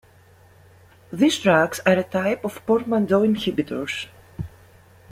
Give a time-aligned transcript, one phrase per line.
[1.13, 4.07] These drugs are a type of "portmanteau inhibitors".